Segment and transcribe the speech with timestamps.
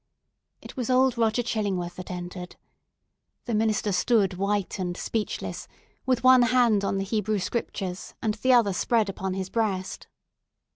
[0.63, 2.55] It was old Roger Chillingworth that entered.
[3.45, 5.67] The minister stood white and speechless,
[6.07, 10.07] with one hand on the Hebrew Scriptures, and the other spread upon his breast.